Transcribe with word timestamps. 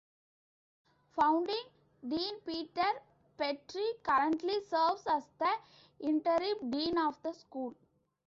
Founding 1.11 1.65
dean 2.07 2.39
Peter 2.43 2.89
Petri 3.37 3.85
currently 4.01 4.59
serves 4.65 5.05
as 5.05 5.29
the 5.37 5.53
interim 5.99 6.71
dean 6.71 6.97
of 6.97 7.21
the 7.21 7.33
school. 7.33 7.75